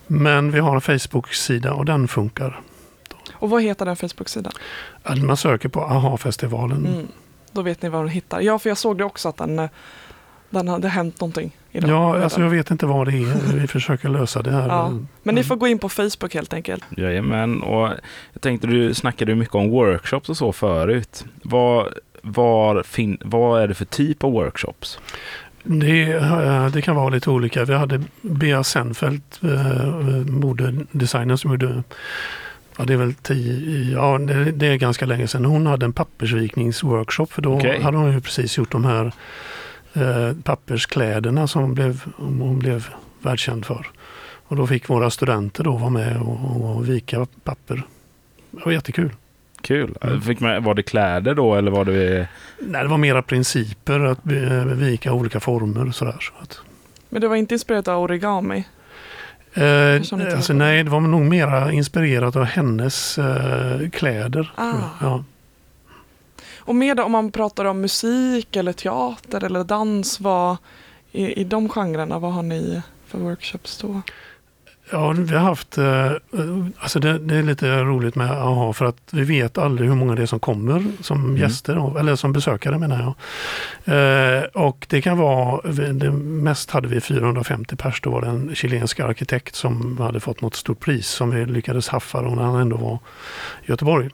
Men 0.08 0.52
vi 0.52 0.60
har 0.60 0.76
en 0.76 0.82
Facebook-sida 0.82 1.74
och 1.74 1.86
den 1.86 2.08
funkar. 2.08 2.62
Och 3.34 3.50
vad 3.50 3.64
heter 3.64 3.86
den 3.86 3.96
Facebook-sidan? 3.96 4.54
Man 5.24 5.38
söker 5.38 5.70
på 5.70 5.82
AHA-festivalen. 5.82 6.86
Mm. 6.86 7.08
Då 7.52 7.62
vet 7.62 7.82
ni 7.82 7.90
vad 7.90 8.02
den 8.02 8.10
hittar. 8.10 8.42
Ja, 8.42 8.60
för 8.60 8.70
jag 8.70 8.78
såg 8.78 8.98
det 8.98 9.04
också 9.04 9.30
att 9.30 9.38
den 9.38 9.70
den 10.52 10.68
hade 10.68 10.88
hänt 10.88 11.22
någonting. 11.22 11.58
Idag. 11.72 11.90
Ja, 11.90 12.24
alltså 12.24 12.42
jag 12.42 12.50
vet 12.50 12.72
inte 12.72 12.86
vad 12.86 13.08
det 13.08 13.18
är. 13.18 13.54
Vi 13.60 13.68
försöker 13.68 14.10
lösa 14.10 14.42
det 14.42 14.52
här. 14.52 14.68
Ja, 14.68 14.94
men 15.24 15.36
ni 15.36 15.44
får 15.44 15.56
gå 15.56 15.68
in 15.68 15.80
på 15.80 15.90
Facebook 15.90 16.34
helt 16.34 16.54
enkelt. 16.54 16.84
Jajamän, 16.98 17.64
och 17.64 17.90
jag 18.34 18.42
tänkte 18.42 18.68
du 18.68 18.94
snackade 18.94 19.36
mycket 19.36 19.56
om 19.56 19.70
workshops 19.70 20.30
och 20.30 20.38
så 20.38 20.54
förut. 20.54 21.26
Vad, 21.44 21.88
vad, 22.22 22.86
fin, 22.86 23.18
vad 23.22 23.62
är 23.62 23.68
det 23.68 23.74
för 23.74 23.86
typ 23.86 24.24
av 24.24 24.32
workshops? 24.32 25.00
Det, 25.64 26.12
eh, 26.14 26.68
det, 26.68 26.82
kan 26.82 26.96
vara 26.96 27.10
lite 27.10 27.30
olika. 27.30 27.66
Vi 27.66 27.74
hade 27.74 28.04
Bea 28.22 28.64
Senfeldt, 28.64 29.40
eh, 29.44 29.86
modedesignern 30.28 31.38
som 31.38 31.52
gjorde 31.52 31.84
Ja, 32.78 32.86
det 32.86 32.94
är 32.94 32.98
väl 32.98 33.14
tio, 33.14 33.94
ja, 33.94 34.18
det, 34.18 34.52
det, 34.52 34.68
är 34.68 34.76
ganska 34.76 35.06
länge 35.06 35.28
sedan. 35.28 35.46
Hon 35.46 35.66
hade 35.66 35.86
en 35.86 35.94
pappersvikningsworkshop 35.94 37.32
för 37.32 37.42
då 37.42 37.54
okay. 37.54 37.82
hade 37.82 37.98
hon 37.98 38.14
ju 38.14 38.22
precis 38.22 38.58
gjort 38.58 38.72
de 38.72 38.86
här 38.86 39.12
eh, 39.94 40.34
papperskläderna 40.44 41.48
som 41.48 41.74
blev, 41.74 42.04
hon 42.18 42.60
blev 42.60 42.88
världskänd 43.22 43.66
för. 43.66 43.88
Och 44.48 44.56
då 44.56 44.68
fick 44.68 44.90
våra 44.90 45.10
studenter 45.10 45.64
då 45.64 45.72
vara 45.72 45.90
med 45.90 46.22
och, 46.22 46.76
och 46.76 46.90
vika 46.90 47.28
papper. 47.44 47.84
Det 48.52 48.66
var 48.66 48.72
jättekul. 48.72 49.12
Kul. 49.62 49.98
Mm. 50.02 50.22
Fick 50.22 50.40
man, 50.40 50.64
var 50.64 50.74
det 50.74 50.84
kläder 50.84 51.36
då 51.36 51.56
eller 51.56 51.72
var 51.72 51.86
det? 51.86 52.28
Nej, 52.60 52.84
det 52.84 52.90
var 52.90 52.98
mera 52.98 53.22
principer 53.22 54.00
att 54.00 54.32
eh, 54.32 54.66
vika 54.66 55.14
olika 55.14 55.40
former 55.40 55.88
och 55.88 55.96
sådär. 55.96 56.18
Så 56.20 56.34
att... 56.42 56.60
Men 57.10 57.22
det 57.22 57.28
var 57.28 57.36
inte 57.36 57.54
inspirerat 57.54 57.88
av 57.88 58.02
origami? 58.02 58.66
Eh, 59.54 59.96
alltså, 59.96 60.54
nej, 60.54 60.84
det 60.84 60.90
var 60.90 61.00
nog 61.00 61.22
mera 61.22 61.72
inspirerat 61.72 62.36
av 62.36 62.44
hennes 62.44 63.18
eh, 63.18 63.90
kläder. 63.90 64.52
Ah. 64.56 64.74
Ja. 65.02 65.24
Och 66.62 66.76
med 66.76 67.00
om 67.00 67.12
man 67.12 67.32
pratar 67.32 67.66
om 67.66 67.82
musik 67.82 68.56
eller 68.56 68.74
teater 68.74 69.44
eller 69.44 69.64
dans, 69.64 70.20
vad, 70.20 70.58
i, 71.12 71.42
i 71.42 71.44
de 71.44 71.70
genrerna, 71.70 72.20
vad 72.20 72.34
har 72.34 72.44
ni 72.44 72.82
för 73.08 73.18
workshops 73.18 73.78
då? 73.78 74.02
Ja, 74.94 75.12
vi 75.12 75.36
har 75.36 75.44
haft, 75.44 75.78
eh, 75.78 76.12
alltså 76.80 77.00
det, 77.00 77.20
det, 77.20 77.36
är 77.36 77.44
lite 77.44 77.84
roligt 77.84 78.16
med 78.16 78.32
AHA 78.32 78.74
för 78.74 78.86
att 78.86 78.98
vi 79.12 79.24
vet 79.24 79.58
aldrig 79.58 79.90
hur 79.90 79.96
många 79.96 80.16
det 80.16 80.22
är 80.22 80.26
som 80.26 80.40
kommer 80.40 80.86
som 81.02 81.26
mm. 81.26 81.38
gäster, 81.38 82.00
eller 82.00 82.16
som 82.16 82.34
besökare 82.34 82.78
menar 82.78 83.16
jag. 83.86 84.38
Eh, 84.38 84.44
och 84.44 84.86
det 84.90 85.02
kan 85.02 85.18
vara, 85.18 85.72
det 85.94 86.12
mest 86.12 86.72
hade 86.72 86.88
vi 86.88 87.02
450 87.02 87.76
pers, 87.76 88.02
då 88.02 88.10
var 88.10 88.22
det 88.22 88.28
en 88.28 88.56
chilensk 88.56 89.00
arkitekt 89.00 89.56
som 89.56 89.98
hade 89.98 90.20
fått 90.20 90.42
något 90.42 90.56
stort 90.56 90.80
pris 90.80 91.08
som 91.08 91.30
vi 91.30 91.46
lyckades 91.46 91.88
haffa 91.88 92.22
när 92.22 92.44
han 92.44 92.56
ändå 92.56 92.78
var 92.78 93.00
i 93.64 93.70
Göteborg. 93.70 94.10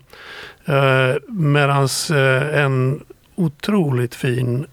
Eh, 0.66 1.16
Medan 1.28 1.88
en 2.54 3.04
otroligt 3.36 4.16
fin 4.16 4.66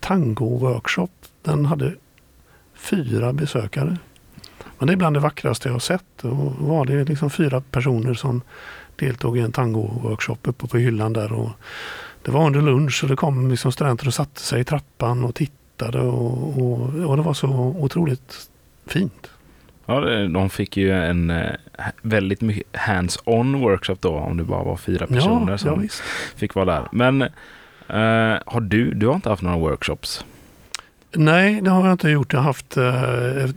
tango-workshop, 0.00 1.10
den 1.42 1.66
hade 1.66 1.92
fyra 2.74 3.32
besökare. 3.32 3.96
Men 4.80 4.86
det 4.86 4.92
är 4.92 4.96
bland 4.96 5.16
det 5.16 5.20
vackraste 5.20 5.68
jag 5.68 5.74
har 5.74 5.80
sett. 5.80 6.24
Och 6.24 6.54
var 6.58 6.84
det 6.84 7.04
liksom 7.04 7.30
fyra 7.30 7.60
personer 7.60 8.14
som 8.14 8.42
deltog 8.96 9.38
i 9.38 9.40
en 9.40 9.52
tango-workshop 9.52 10.38
uppe 10.42 10.66
på 10.66 10.78
hyllan 10.78 11.12
där. 11.12 11.32
Och 11.32 11.50
det 12.22 12.30
var 12.30 12.46
under 12.46 12.62
lunch 12.62 13.00
och 13.02 13.08
det 13.10 13.16
kom 13.16 13.50
liksom 13.50 13.72
studenter 13.72 14.06
och 14.06 14.14
satte 14.14 14.40
sig 14.40 14.60
i 14.60 14.64
trappan 14.64 15.24
och 15.24 15.34
tittade. 15.34 16.00
Och, 16.00 16.62
och, 16.62 16.80
och 17.10 17.16
det 17.16 17.22
var 17.22 17.34
så 17.34 17.48
otroligt 17.78 18.48
fint. 18.86 19.30
Ja, 19.86 20.00
de 20.28 20.50
fick 20.50 20.76
ju 20.76 20.92
en 20.92 21.30
eh, 21.30 21.50
väldigt 22.02 22.40
mycket 22.40 22.66
hands-on 22.72 23.60
workshop 23.60 23.96
då 24.00 24.14
om 24.14 24.36
det 24.36 24.44
bara 24.44 24.64
var 24.64 24.76
fyra 24.76 25.06
personer 25.06 25.52
ja, 25.52 25.58
som 25.58 25.82
ja, 25.82 25.88
fick 26.36 26.54
vara 26.54 26.64
där. 26.64 26.88
Men 26.92 27.24
Eh, 27.92 28.38
har 28.46 28.60
du, 28.60 28.94
du 28.94 29.06
har 29.06 29.14
inte 29.14 29.28
haft 29.28 29.42
några 29.42 29.56
workshops? 29.56 30.24
Nej, 31.12 31.60
det 31.60 31.70
har 31.70 31.84
jag 31.84 31.94
inte 31.94 32.08
gjort. 32.08 32.32
Jag 32.32 32.40
har 32.40 32.44
haft, 32.44 32.76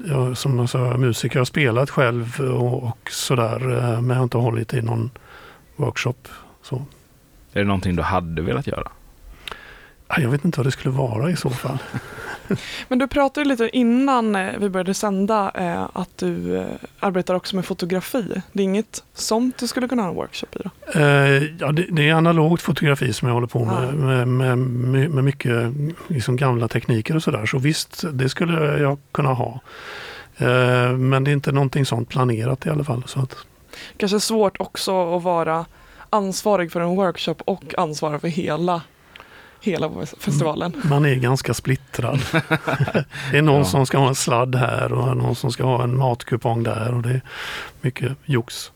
jag, 0.10 0.38
som 0.38 0.60
jag 0.60 0.69
sa, 0.69 0.98
musiker. 0.98 1.36
Jag 1.36 1.41
har 1.41 1.45
spelat 1.45 1.89
själv 1.89 2.39
och, 2.39 2.83
och 2.83 3.12
sådär. 3.12 3.72
Eh, 3.72 4.01
men 4.01 4.10
jag 4.10 4.15
har 4.15 4.24
inte 4.24 4.38
hållit 4.38 4.74
i 4.74 4.81
någon 4.81 5.10
workshop. 5.75 6.27
Så. 6.62 6.75
Är 7.53 7.60
det 7.60 7.63
någonting 7.63 7.95
du 7.95 8.01
hade 8.01 8.41
velat 8.41 8.67
göra? 8.67 8.91
Ah, 10.15 10.22
Jag 10.22 10.29
vet 10.29 10.46
inte 10.46 10.60
vad 10.60 10.67
det 10.67 10.72
skulle 10.72 10.96
vara 10.96 11.29
i 11.32 11.36
så 11.36 11.50
fall. 11.50 11.77
Men 12.88 13.00
du 13.00 13.08
pratade 13.08 13.50
lite 13.50 13.77
innan 13.77 14.36
eh, 14.36 14.51
vi 14.60 14.70
började 14.70 14.93
sända 14.93 15.51
eh, 15.55 15.89
att 15.93 16.17
du 16.17 16.58
eh, 16.58 16.65
arbetar 17.00 17.36
också 17.36 17.55
med 17.55 17.65
fotografi. 17.65 18.41
Det 18.51 18.62
är 18.62 18.63
inget 18.63 19.03
sånt 19.13 19.58
du 19.58 19.67
skulle 19.67 19.88
kunna 19.88 20.01
ha 20.01 20.10
en 20.10 20.15
workshop 20.15 20.48
i 20.51 20.60
då? 20.63 20.70
Ja, 21.60 21.72
det, 21.72 22.10
är 22.10 22.13
analogt 22.13 22.62
fotografi 22.62 23.13
som 23.13 23.27
jag 23.27 23.36
håller 23.36 23.48
på 23.48 23.65
med. 23.65 23.89
Ah. 23.89 23.91
Med, 23.91 24.27
med, 24.27 24.58
med, 25.10 25.24
mycket 25.24 25.74
liksom 26.08 26.36
gamla 26.36 26.67
tekniker 26.67 27.15
och 27.15 27.24
sådär. 27.24 27.46
Så 27.46 27.58
visst, 27.58 28.03
det 28.13 28.29
skulle 28.29 28.77
jag 28.79 28.98
kunna 29.12 29.34
ha. 29.34 29.60
Men 30.98 31.24
det 31.24 31.32
är 31.32 31.34
inte 31.34 31.51
någonting 31.51 31.86
sånt 31.86 32.10
planerat 32.10 32.65
i 32.65 32.70
alla 32.70 32.84
fall. 32.84 33.03
Så 33.08 33.20
att, 33.20 33.36
Kanske 33.98 34.20
svårt 34.20 34.60
också 34.60 35.15
att 35.15 35.24
vara 35.24 35.65
ansvarig 36.10 36.72
för 36.72 36.82
en 36.82 36.96
workshop 36.96 37.36
och 37.46 37.75
ansvara 37.77 38.20
för 38.20 38.27
hela, 38.27 38.82
hela 39.63 39.89
festivalen. 40.20 40.82
man 40.84 41.05
är 41.05 41.15
ganska 41.15 41.53
splittrad. 41.53 42.20
det 43.32 43.38
är 43.38 43.41
någon 43.41 43.58
Ja. 43.58 43.65
som 43.65 43.86
ska 43.86 43.98
ha 43.98 44.08
en 44.08 44.15
sladd 44.15 44.55
här 44.55 44.93
och 44.93 45.17
någon 45.17 45.36
som 45.36 45.51
ska 45.51 45.63
ha 45.63 45.84
en 45.84 45.98
matkupong 45.98 46.63
där. 46.63 46.93
Och 46.93 47.01
det 47.01 47.10
är 47.10 47.22
mycket 47.82 48.12
jox. 48.25 48.72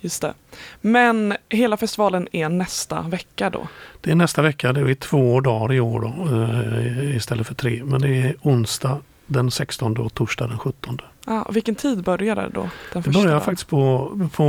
Just 0.00 0.22
det. 0.22 0.34
Men 0.80 1.36
hela 1.48 1.76
festivalen 1.76 2.28
är 2.32 2.48
nästa 2.48 3.02
vecka 3.02 3.50
då. 3.50 3.68
Det 4.00 4.10
är 4.10 4.14
nästa 4.14 4.42
vecka, 4.42 4.72
det 4.72 4.80
är 4.90 4.94
två 4.94 5.40
dagar 5.40 5.72
i 5.74 5.80
år 5.80 6.00
då, 6.00 6.36
eh, 6.36 7.16
istället 7.16 7.46
för 7.46 7.54
tre. 7.54 7.82
Men 7.84 8.00
det 8.00 8.08
är 8.22 8.34
onsdag 8.42 8.98
den 9.26 9.50
16 9.50 9.96
och 9.96 10.14
torsdag 10.14 10.46
den 10.46 10.58
17. 10.58 11.00
Ah, 11.26 11.50
vilken 11.50 11.74
tid 11.74 12.02
börjar 12.02 12.36
det 12.36 12.48
då? 12.54 12.60
Den 12.60 12.70
Det 12.92 13.02
första 13.02 13.20
börjar 13.20 13.34
dagen? 13.34 13.44
faktiskt 13.44 13.68
på, 13.68 14.10
på, 14.34 14.44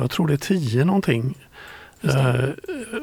jag 0.00 0.10
tror 0.10 0.26
det 0.26 0.32
är 0.32 0.36
10 0.36 0.84
någonting. 0.84 1.34
Eh, 2.08 2.48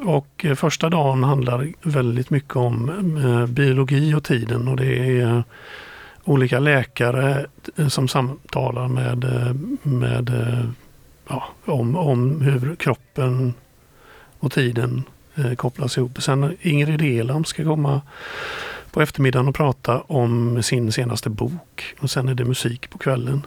och 0.06 0.46
första 0.56 0.90
dagen 0.90 1.24
handlar 1.24 1.68
väldigt 1.82 2.30
mycket 2.30 2.56
om 2.56 2.90
eh, 3.18 3.46
biologi 3.46 4.14
och 4.14 4.24
tiden 4.24 4.68
och 4.68 4.78
det 4.78 5.20
är 5.22 5.44
olika 6.24 6.60
läkare 6.60 7.46
eh, 7.78 7.88
som 7.88 8.08
samtalar 8.08 8.88
med, 8.88 9.26
med 9.84 10.32
ja, 11.28 11.44
om, 11.66 11.96
om 11.96 12.42
hur 12.42 12.76
kroppen 12.76 13.54
och 14.40 14.52
tiden 14.52 15.04
kopplas 15.56 15.98
ihop. 15.98 16.22
Sen 16.22 16.58
Ingrid 16.62 17.02
Elam 17.02 17.46
ska 17.46 17.64
komma 17.64 18.02
på 18.92 19.02
eftermiddagen 19.02 19.48
och 19.48 19.56
prata 19.56 20.02
om 20.02 20.64
sin 20.64 20.92
senaste 20.92 21.30
bok 21.30 21.96
och 22.00 22.12
sen 22.12 22.30
är 22.30 22.34
det 22.34 22.46
musik 22.46 22.90
på 22.90 22.98
kvällen. 22.98 23.42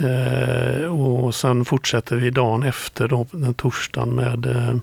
Eh, 0.00 0.84
och 0.84 1.34
sen 1.34 1.64
fortsätter 1.64 2.16
vi 2.16 2.30
dagen 2.30 2.62
efter, 2.62 3.08
då, 3.08 3.26
den 3.30 3.54
torsdagen, 3.54 4.14
med 4.14 4.46
eh, 4.46 4.76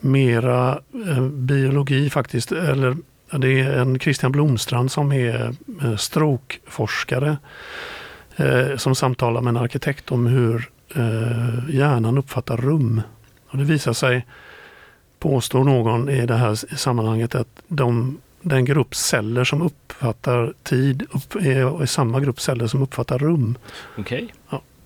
mera 0.00 0.80
eh, 1.08 1.22
biologi 1.22 2.10
faktiskt. 2.10 2.52
Eller 2.52 2.96
det 3.30 3.60
är 3.60 3.78
en 3.78 3.98
Christian 3.98 4.32
Blomstrand 4.32 4.92
som 4.92 5.12
är 5.12 5.54
strokeforskare 5.96 7.36
som 8.76 8.94
samtalar 8.94 9.40
med 9.40 9.50
en 9.50 9.56
arkitekt 9.56 10.12
om 10.12 10.26
hur 10.26 10.70
hjärnan 11.70 12.18
uppfattar 12.18 12.56
rum. 12.56 13.02
Och 13.48 13.58
det 13.58 13.64
visar 13.64 13.92
sig, 13.92 14.26
påstår 15.18 15.64
någon 15.64 16.08
i 16.08 16.26
det 16.26 16.34
här 16.34 16.54
sammanhanget, 16.76 17.34
att 17.34 17.62
de, 17.68 18.18
den 18.48 18.64
grupp 18.64 18.94
celler 18.94 19.44
som 19.44 19.62
uppfattar 19.62 20.52
tid 20.62 21.02
upp, 21.10 21.34
är, 21.34 21.82
är 21.82 21.86
samma 21.86 22.20
grupp 22.20 22.40
celler 22.40 22.66
som 22.66 22.82
uppfattar 22.82 23.18
rum. 23.18 23.58
Okej. 23.98 24.34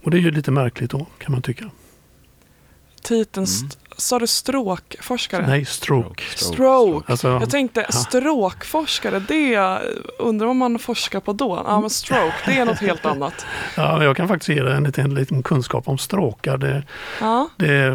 Och 0.05 0.11
det 0.11 0.17
är 0.17 0.21
ju 0.21 0.31
lite 0.31 0.51
märkligt 0.51 0.91
då 0.91 1.07
kan 1.19 1.33
man 1.33 1.43
tycka. 1.43 1.71
Titeln, 3.03 3.47
Mm. 3.61 3.71
sa 3.97 4.19
du 4.19 4.27
stråkforskare? 4.27 5.47
Nej, 5.47 5.65
stroke. 5.65 6.23
Stroke. 6.37 7.13
Alltså, 7.13 7.29
Jag 7.29 7.51
tänkte 7.51 7.87
stråkforskare, 7.93 9.19
det 9.29 9.79
undrar 10.19 10.47
vad 10.47 10.57
man 10.57 10.79
forskar 10.79 11.21
på 11.21 11.33
då? 11.33 11.63
Ja 11.67 11.81
men 11.81 11.91
stroke, 11.91 12.35
det 12.47 12.53
är 12.59 12.65
något 12.65 12.79
helt 12.79 13.07
annat. 13.07 13.47
ja, 13.77 14.05
jag 14.05 14.17
kan 14.17 14.29
faktiskt 14.29 14.49
ge 14.49 14.63
dig 14.63 14.77
en 14.77 14.85
liten, 14.85 15.15
liten 15.15 15.43
kunskap 15.43 15.89
om 15.89 15.99
stråkar. 15.99 16.59
Det, 16.59 16.83
Ja, 17.21 17.49
det, 17.57 17.91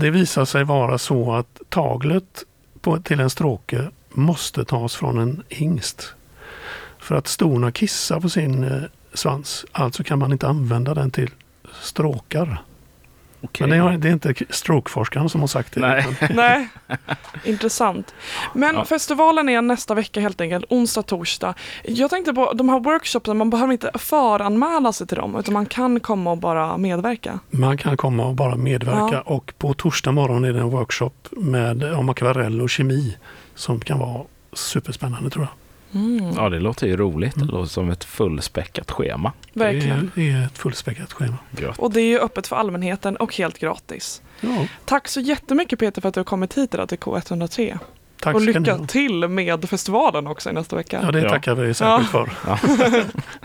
det 0.00 0.10
visar 0.10 0.44
sig 0.44 0.64
vara 0.64 0.98
så 0.98 1.32
att 1.34 1.60
taglet 1.68 2.44
på, 2.80 2.98
till 3.00 3.20
en 3.20 3.30
stråke 3.30 3.90
måste 4.16 4.64
tas 4.64 4.94
från 4.96 5.18
en 5.18 5.42
hingst. 5.48 6.14
För 6.98 7.14
att 7.14 7.26
stona 7.26 7.72
kissar 7.72 8.20
på 8.20 8.28
sin 8.28 8.64
eh, 8.64 8.82
svans. 9.14 9.64
Alltså 9.72 10.04
kan 10.04 10.18
man 10.18 10.32
inte 10.32 10.48
använda 10.48 10.94
den 10.94 11.10
till 11.10 11.30
stråkar. 11.80 12.62
Okej. 13.40 13.66
Men 13.66 13.78
det, 13.78 13.84
har, 13.84 13.98
det 13.98 14.08
är 14.08 14.12
inte 14.12 14.34
strokeforskaren 14.50 15.28
som 15.28 15.40
har 15.40 15.48
sagt 15.48 15.74
det. 15.74 15.80
Nej. 15.80 16.06
nej. 16.34 16.68
Intressant. 17.44 18.14
Men 18.54 18.74
Ja. 18.74 18.84
festivalen 18.84 19.48
är 19.48 19.62
nästa 19.62 19.94
vecka 19.94 20.20
helt 20.20 20.40
enkelt, 20.40 20.64
onsdag, 20.68 21.02
torsdag. 21.02 21.54
Jag 21.84 22.10
tänkte 22.10 22.32
på 22.34 22.52
de 22.52 22.68
här 22.68 22.80
workshopsen, 22.80 23.36
man 23.36 23.50
behöver 23.50 23.72
inte 23.72 23.90
föranmäla 23.94 24.92
sig 24.92 25.06
till 25.06 25.16
dem 25.16 25.36
utan 25.36 25.54
man 25.54 25.66
kan 25.66 26.00
komma 26.00 26.30
och 26.30 26.38
bara 26.38 26.76
medverka. 26.76 27.38
Man 27.50 27.78
kan 27.78 27.96
komma 27.96 28.24
och 28.26 28.34
bara 28.34 28.56
medverka 28.56 29.14
Ja. 29.14 29.20
och 29.20 29.52
på 29.58 29.74
torsdag 29.74 30.12
morgon 30.12 30.44
är 30.44 30.52
det 30.52 30.60
en 30.60 30.70
workshop 30.70 31.10
med, 31.30 31.94
om 31.94 32.08
akvarell 32.08 32.60
och 32.60 32.70
kemi 32.70 33.16
som 33.56 33.80
kan 33.80 33.98
vara 33.98 34.22
superspännande 34.52 35.30
tror 35.30 35.44
jag. 35.44 35.52
Mm, 36.02 36.32
Ja, 36.36 36.48
det 36.48 36.60
låter 36.60 36.86
ju 36.86 36.96
roligt. 36.96 37.34
Det 37.34 37.40
Mm. 37.42 37.54
låter 37.54 37.70
som 37.70 37.90
ett 37.90 38.04
fullspäckat 38.04 38.90
schema. 38.90 39.32
verkligen. 39.52 40.10
Det 40.14 40.30
är, 40.30 40.38
det 40.40 40.44
ett 40.44 40.58
fullspäckat 40.58 41.12
schema. 41.12 41.36
Gött. 41.58 41.78
Och 41.78 41.92
det 41.92 42.00
är 42.00 42.06
ju 42.08 42.18
öppet 42.18 42.46
för 42.46 42.56
allmänheten 42.56 43.16
och 43.16 43.36
helt 43.36 43.58
gratis. 43.58 44.22
Ja, 44.40 44.66
Tack 44.84 45.08
så 45.08 45.20
jättemycket 45.20 45.78
Peter 45.78 46.00
för 46.02 46.08
att 46.08 46.14
du 46.14 46.20
har 46.20 46.24
kommit 46.24 46.54
hit 46.58 46.74
idag 46.74 46.88
till 46.88 46.98
K103. 46.98 47.78
tack 48.20 48.34
och 48.34 48.40
lycka 48.40 48.78
till 48.78 49.28
med 49.28 49.68
festivalen 49.68 50.26
också 50.26 50.50
i 50.50 50.52
nästa 50.52 50.76
vecka. 50.76 51.00
Ja, 51.02 51.12
det 51.12 51.20
Ja. 51.20 51.28
tackar 51.30 51.54
vi 51.54 51.74
särskilt 51.74 52.10
för. 52.10 52.30
Ja. 52.46 52.58